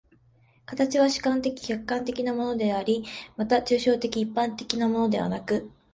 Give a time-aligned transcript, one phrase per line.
[0.65, 3.05] 形は主観的・客観的なものであり、
[3.37, 5.69] また抽象的一般的なものでなく、